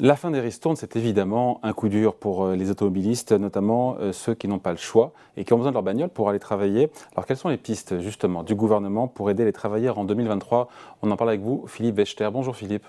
[0.00, 4.10] La fin des ristournes, c'est évidemment un coup dur pour euh, les automobilistes, notamment euh,
[4.10, 6.40] ceux qui n'ont pas le choix et qui ont besoin de leur bagnole pour aller
[6.40, 6.90] travailler.
[7.12, 10.68] Alors, quelles sont les pistes, justement, du gouvernement pour aider les travailleurs en 2023
[11.02, 12.28] On en parle avec vous, Philippe Wechter.
[12.32, 12.84] Bonjour Philippe.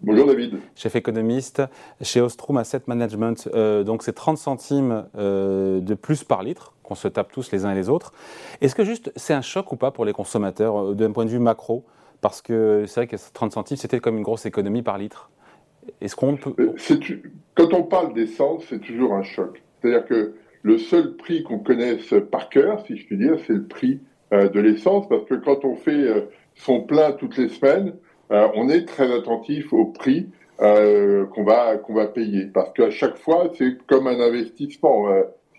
[0.00, 0.58] Bonjour David.
[0.74, 1.62] Chef économiste
[2.00, 3.48] chez Ostrom Asset Management.
[3.54, 7.70] Euh, donc c'est 30 centimes de plus par litre qu'on se tape tous les uns
[7.70, 8.12] et les autres.
[8.60, 11.38] Est-ce que juste c'est un choc ou pas pour les consommateurs d'un point de vue
[11.38, 11.84] macro?
[12.20, 15.30] Parce que c'est vrai que 30 centimes c'était comme une grosse économie par litre.
[16.00, 16.54] Est-ce qu'on peut...
[16.58, 16.74] Euh,
[17.54, 19.62] quand on parle d'essence, c'est toujours un choc.
[19.80, 23.66] C'est-à-dire que le seul prix qu'on connaisse par cœur, si je puis dire, c'est le
[23.66, 24.00] prix
[24.32, 26.22] euh, de l'essence, parce que quand on fait euh,
[26.54, 27.94] son plein toutes les semaines,
[28.32, 30.28] on est très attentif au prix
[30.58, 35.08] qu'on va, qu'on va payer, parce qu'à chaque fois, c'est comme un investissement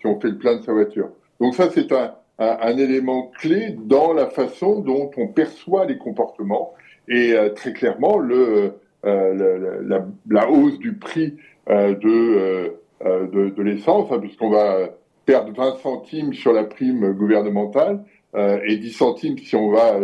[0.00, 1.10] si on fait le plein de sa voiture.
[1.38, 6.72] Donc ça, c'est un, un, élément clé dans la façon dont on perçoit les comportements.
[7.08, 11.36] Et très clairement, le, euh, la, hausse du prix
[11.68, 14.90] euh, de, euh, de, de l'essence, hein, puisqu'on va
[15.26, 20.00] perdre 20 centimes sur la prime gouvernementale et 10 centimes si on va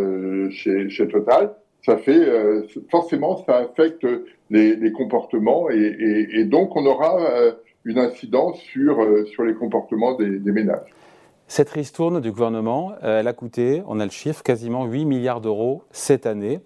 [0.50, 2.28] chez, chez Total ça fait
[2.90, 4.06] forcément ça affecte
[4.50, 7.16] les, les comportements et, et, et, donc on aura
[7.84, 10.90] une incidence sur sur les comportements des, des ménages.
[11.48, 15.82] Cette ristourne du gouvernement, elle a coûté, on a le chiffre, quasiment 8 milliards d'euros
[15.90, 16.60] cette année.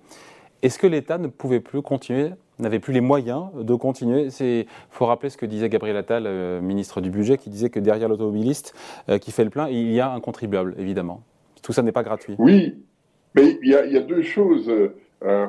[0.62, 5.06] Est-ce que l'État ne pouvait plus continuer, n'avait plus les moyens de continuer Il faut
[5.06, 8.72] rappeler ce que disait Gabriel Attal, euh, ministre du Budget, qui disait que derrière l'automobiliste
[9.08, 11.24] euh, qui fait le plein, il y a un contribuable, évidemment.
[11.64, 12.36] Tout ça n'est pas gratuit.
[12.38, 12.76] Oui,
[13.34, 14.70] mais il y a, deux choses.
[15.24, 15.46] Euh,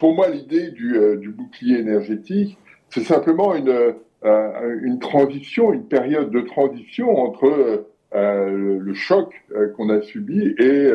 [0.00, 2.58] pour moi, l'idée du, bouclier énergétique,
[2.90, 9.34] c'est simplement une transition, une période de transition entre le choc
[9.76, 10.90] qu'on a subi et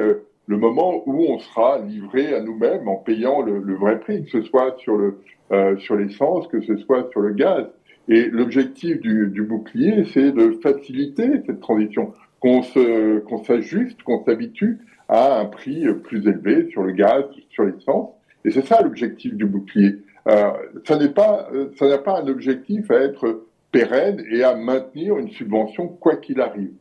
[0.48, 4.42] le moment où on sera livré à nous-mêmes en payant le, vrai prix, que ce
[4.44, 5.20] soit sur le
[5.52, 7.68] euh, sur l'essence, que ce soit sur le gaz.
[8.09, 14.24] Et l'objectif du, du, bouclier, c'est de faciliter cette transition, qu'on se qu'on s'ajuste, qu'on
[14.25, 18.09] s'habitue à un prix plus élevé sur le gaz, sur l'essence.
[18.44, 19.97] Et c'est ça l'objectif du bouclier.
[20.28, 20.52] Euh,
[20.85, 25.29] ça n'est pas ça n'a pas un objectif à être pérenne et à maintenir une
[25.29, 26.72] subvention quoi qu'il arrive.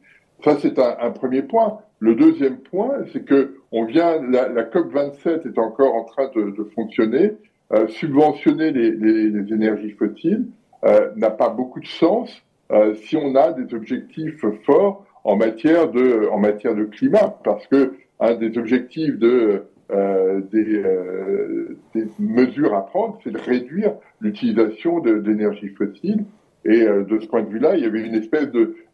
[0.45, 1.79] Ça, c'est un, un, premier point.
[2.01, 6.51] Le deuxième point, c'est que on vient, la, COP 27 est encore en train de,
[6.51, 7.33] de fonctionner.
[7.73, 10.47] Euh, subventionner les, les, les, énergies fossiles
[10.85, 12.31] euh, n'a pas beaucoup de sens
[12.71, 17.67] euh, si on a des objectifs forts en matière de, en matière de climat, parce
[17.67, 23.95] que un des objectifs de euh, des, euh, des, mesures à prendre, c'est de réduire
[24.21, 26.25] l'utilisation d'énergie fossile.
[26.65, 28.49] Et euh, de ce point de vue-là, il y avait une espèce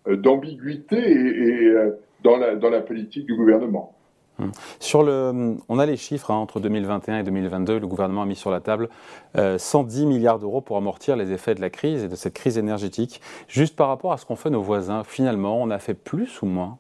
[0.07, 1.75] d'ambiguïté et, et
[2.23, 3.95] dans la, dans la politique du gouvernement.
[4.39, 4.51] Hum.
[4.81, 7.79] Sur le, on a les chiffres hein, entre 2021 et 2022.
[7.79, 8.89] Le gouvernement a mis sur la table
[9.35, 12.57] 110 euh, milliards d'euros pour amortir les effets de la crise et de cette crise
[12.57, 13.21] énergétique.
[13.49, 16.47] Juste par rapport à ce qu'ont fait nos voisins, finalement, on a fait plus ou
[16.47, 16.79] moins?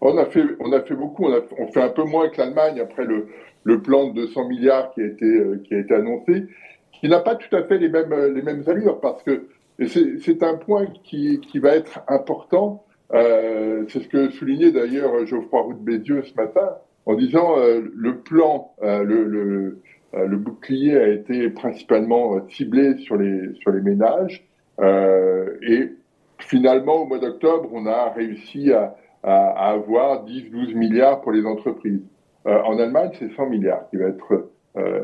[0.00, 1.26] On a fait, on a fait beaucoup.
[1.26, 3.28] On, a, on fait un peu moins que l'Allemagne après le,
[3.62, 6.46] le, plan de 200 milliards qui a été, euh, qui a été annoncé,
[6.92, 9.48] qui n'a pas tout à fait les mêmes, les mêmes allures parce que
[9.86, 12.84] c'est un point qui, qui va être important
[13.14, 17.82] euh, c'est ce que soulignait d'ailleurs Geoffroy Roux de Bézieux ce matin, en disant euh,
[17.94, 24.44] le plan, euh, le, bouclier a été principalement ciblé sur les, sur les ménages.
[24.80, 25.92] et
[26.38, 32.02] finalement, au mois d'octobre, on a réussi à avoir 10-12 milliards pour les entreprises.
[32.44, 34.50] en Allemagne, c'est 100 milliards qui va être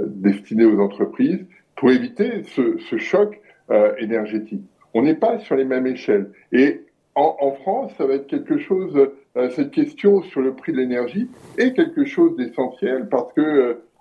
[0.07, 3.41] destiné aux entreprises pour éviter ce, ce choc
[3.99, 4.65] énergétique.
[4.95, 6.33] On n'est pas sur les mêmes échelles.
[6.53, 6.88] Et
[7.19, 8.97] en, France, ça va être quelque chose,
[9.37, 13.41] euh, cette question sur le prix de l'énergie est quelque chose d'essentiel parce que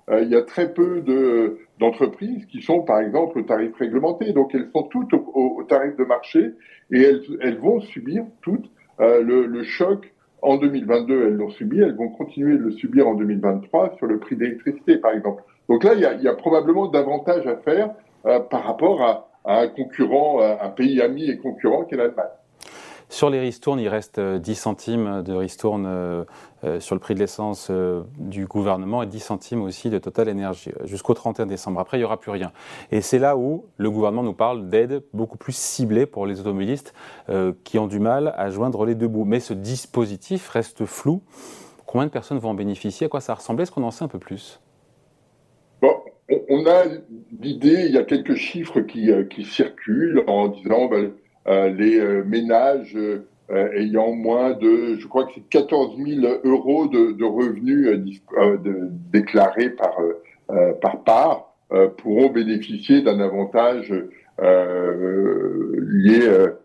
[0.10, 4.34] euh, il y a très peu de d'entreprises qui sont, par exemple, au tarif réglementé.
[4.34, 6.54] Donc, elles sont toutes au, tarif de marché
[6.92, 7.02] et
[7.42, 8.70] elles, vont subir toutes
[9.00, 10.12] euh, le, choc.
[10.42, 14.18] En 2022, elles l'ont subi, elles vont continuer de le subir en 2023 sur le
[14.18, 15.44] prix d'électricité, par exemple.
[15.70, 17.94] Donc là, il y a, probablement davantage à faire
[18.24, 22.28] par rapport à, à, un concurrent, un pays ami et concurrent qu'est l'Allemagne.
[23.10, 26.26] Sur les ristournes, il reste 10 euh, centimes de ristourne euh,
[26.66, 27.72] euh, sur le prix de l'essence
[28.18, 31.80] du gouvernement et 10 centimes aussi de Total Énergie jusqu'au 31 décembre.
[31.80, 32.52] Après, il n'y aura plus rien.
[32.92, 36.94] Et c'est là où le gouvernement nous parle d'aide beaucoup plus ciblée pour les automobilistes
[37.64, 39.26] qui ont du mal à joindre les deux bouts.
[39.26, 41.22] Mais ce dispositif reste flou.
[41.86, 43.06] Combien de personnes vont en bénéficier?
[43.06, 44.60] À quoi ça ressemblait Est-ce qu'on en sait un peu plus?
[46.50, 46.84] On a
[47.40, 50.90] l'idée, il y a quelques chiffres qui, circulent en disant...
[50.92, 51.16] Euh,
[51.48, 57.24] les euh, ménages euh, ayant moins de, je crois que c'est 14 000 euros de,
[57.24, 58.22] revenus
[59.12, 59.98] déclarés par,
[60.82, 61.54] par part
[61.98, 63.94] pourront bénéficier d'un avantage
[64.40, 66.20] lié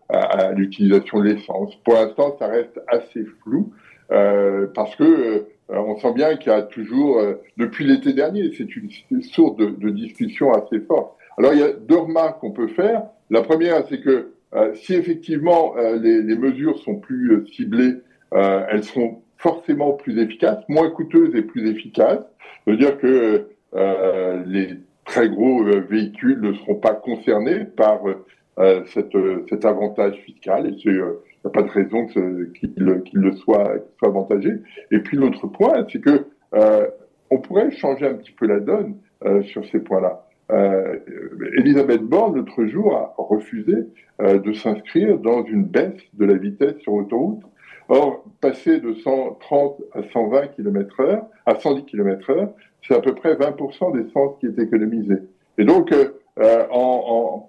[0.08, 1.74] à, l'utilisation de l'essence.
[1.84, 3.72] Pour l'instant, ça reste assez flou
[4.08, 7.22] parce que on sent bien qu'il y a toujours,
[7.56, 11.16] depuis l'été dernier, c'est une, source de, de, discussion assez forte.
[11.38, 13.04] Alors il y a deux remarques qu'on peut faire.
[13.30, 14.31] La première, c'est que
[14.74, 17.96] si effectivement les, les, mesures sont plus ciblées,
[18.32, 22.20] elles seront forcément plus efficace, moins coûteuse et plus efficace.
[22.64, 28.02] Ça veut dire que euh, les très gros euh, véhicules ne seront pas concernés par
[28.58, 29.16] euh, cette,
[29.48, 31.00] cet avantage fiscal et il n'y
[31.44, 34.50] a pas de raison qu'il le soit, soit avantagé.
[34.92, 36.26] Et puis l'autre point, c'est que
[37.30, 38.96] on pourrait changer un petit peu la donne
[39.44, 40.26] sur ces points-là.
[41.56, 43.86] Elisabeth Borne, l'autre jour, a refusé
[44.18, 47.42] de s'inscrire dans une baisse de la vitesse sur autoroute
[47.88, 52.48] Or, passer de 130 à 120 km heure, à 110 km heure,
[52.86, 55.18] c'est à peu près 20% d'essence qui est économisée.
[55.58, 56.64] Et donc, euh, euh,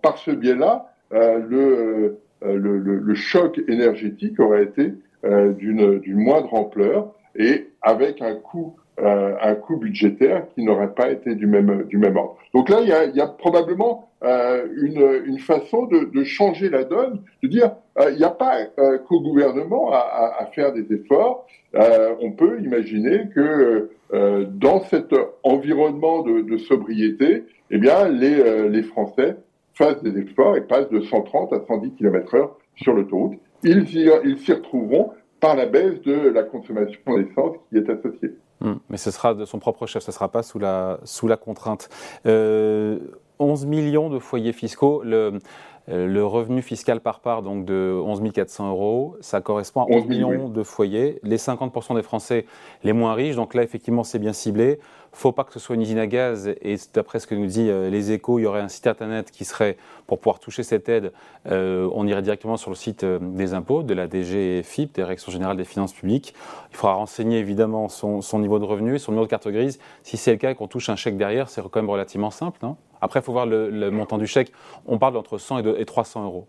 [0.02, 8.22] par ce biais-là, euh, le, le, choc énergétique aurait été d'une moindre ampleur et avec
[8.22, 12.38] un coût euh, un coût budgétaire qui n'aurait pas été du même, du même ordre.
[12.54, 16.24] Donc là, il y a, il y a probablement euh, une, une, façon de, de,
[16.24, 20.46] changer la donne, de dire euh, il n'y a pas euh, qu'au gouvernement à, à,
[20.54, 21.48] faire des efforts.
[21.76, 25.08] Euh, on peut imaginer que dans cet
[25.42, 29.38] environnement de, de, sobriété, eh bien, les, les Français
[29.74, 33.40] fassent des efforts et passent de 130 à 110 km/h sur l'autoroute.
[33.64, 33.88] Ils
[34.24, 38.36] ils s'y retrouveront par la baisse de la consommation d'essence qui est associée.
[38.62, 41.28] Hum, mais ce sera de son propre chef, ce ne sera pas sous la, sous
[41.28, 41.90] la contrainte.
[42.26, 43.00] Euh,
[43.40, 45.02] 11 millions de foyers fiscaux.
[45.04, 45.40] Le,
[45.88, 50.48] le revenu fiscal par part donc de 11 400 euros, ça correspond à 11 millions
[50.50, 51.20] de foyers.
[51.24, 52.46] Les 50% des Français
[52.84, 54.80] les moins riches, donc là effectivement c'est bien ciblé.
[55.12, 57.70] Faut pas que ce soit une usine à gaz et d'après ce que nous dit
[57.70, 59.78] euh, les échos, il y aurait un site internet qui serait
[60.08, 61.12] pour pouvoir toucher cette aide.
[61.52, 65.66] Euh, on irait directement sur le site des impôts de la DGFIP, Direction générale des
[65.66, 66.34] finances publiques.
[66.72, 69.80] Il faudra renseigner évidemment son, son niveau de revenu et son numéro de carte grise.
[70.02, 72.60] Si c'est le cas et qu'on touche un chèque derrière, c'est quand même relativement simple,
[72.64, 72.78] non?
[73.04, 74.54] Après, il faut voir le, montant du chèque.
[74.86, 76.48] On parle d'entre 100 et, 300 euros.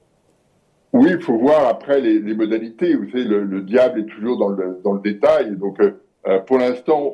[0.93, 2.95] Oui, il faut voir après les, modalités.
[2.95, 5.57] Vous savez, le, diable est toujours dans le, dans le détail.
[5.57, 7.13] Donc, euh, euh, pour l'instant,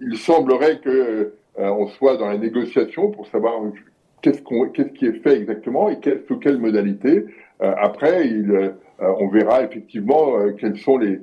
[0.00, 0.90] il semblerait que
[1.58, 3.54] euh, on soit dans la négociation pour savoir
[4.22, 5.98] qu'est-ce, qu'on, qu'est-ce qui est fait exactement et
[6.28, 7.26] sous quelle modalité.
[7.58, 11.20] après, il, on verra effectivement quels sont les,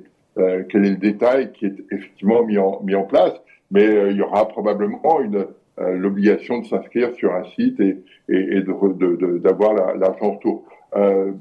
[0.68, 3.32] quel est le détail qui est effectivement mis en, mis en place.
[3.70, 8.56] Mais il y aura probablement une, euh, l'obligation de s'inscrire sur un site et, et,
[8.56, 10.64] et d'avoir l'argent retour.
[10.96, 11.32] Euh,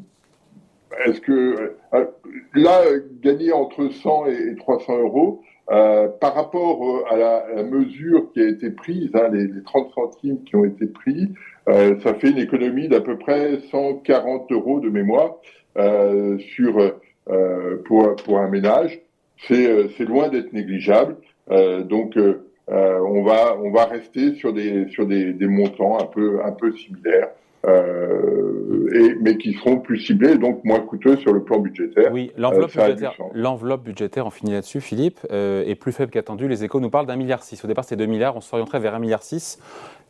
[1.05, 2.05] Est-ce que euh,
[2.53, 2.81] là,
[3.21, 5.41] gagner entre 100 et 300 euros,
[5.71, 9.91] euh, par rapport à la, la, mesure qui a été prise, hein, les, les, 30
[9.95, 11.29] centimes qui ont été pris,
[11.69, 15.37] euh, ça fait une économie d'à peu près 140 euros de mémoire
[15.77, 16.93] euh, sur
[17.85, 19.01] pour pour un ménage.
[19.47, 21.17] C'est loin d'être négligeable.
[21.49, 22.15] donc
[22.71, 26.51] euh, on va on va rester sur des sur des, des montants un peu un
[26.51, 27.29] peu similaires.
[27.67, 32.11] Euh, et, mais qui seront plus ciblés, donc moins coûteux sur le plan budgétaire.
[32.11, 36.47] Oui, l'enveloppe budgétaire, l'enveloppe budgétaire, on finit là-dessus, Philippe, euh, est plus faible qu'attendu.
[36.47, 37.63] Les échos nous parlent d'un milliard six.
[37.63, 39.57] Au départ, c'était 2 milliards, on s'orienterait vers un milliard six.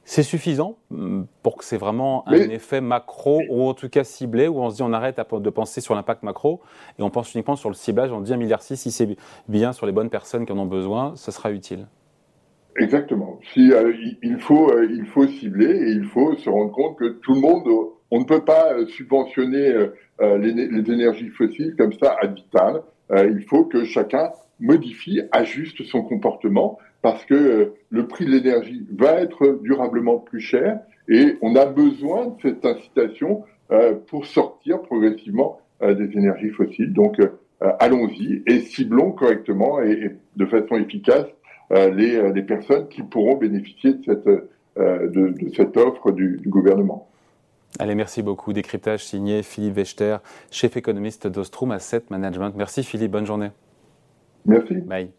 [0.03, 4.50] C'est suffisant mm, pour que c'est vraiment un effet macro, ou en tout cas ciblé,
[4.50, 6.62] où on se dit on arrête de penser sur l'impact macro,
[7.00, 9.15] et on pense uniquement sur le ciblage, on dit un milliard six, si c'est
[9.47, 11.88] bien sur les bonnes personnes qui en ont besoin, ce sera utile.
[12.77, 13.39] Exactement.
[13.58, 17.34] Euh, il, faut, euh, il faut cibler et il faut se rendre compte que tout
[17.34, 17.63] le monde,
[18.12, 19.74] on ne peut pas euh, subventionner
[20.20, 22.82] les, énergies fossiles comme ça à vital.
[23.12, 29.20] il faut que chacun modifie, ajuste son comportement parce que le prix de l'énergie va
[29.22, 30.79] être durablement plus cher
[31.10, 33.44] et on a besoin de cette incitation
[34.08, 36.94] pour sortir progressivement des énergies fossiles.
[36.94, 37.17] Donc,
[37.60, 43.38] allons-y et ciblons correctement et de façon efficace euh, les, euh, les, personnes qui pourront
[43.38, 47.07] bénéficier de cette, euh, de, de cette offre du, du, gouvernement.
[47.79, 48.53] Allez, merci beaucoup.
[48.53, 50.17] Décryptage signé Philippe Wechter,
[50.51, 52.53] chef économiste d'Ostrom Asset Management.
[52.55, 53.50] Merci Philippe, bonne journée.
[54.45, 54.75] Merci.
[54.75, 55.12] Bye.